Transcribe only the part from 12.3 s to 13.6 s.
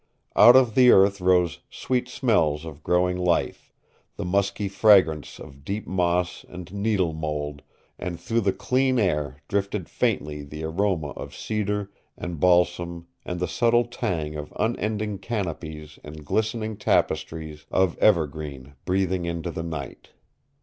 balsam and the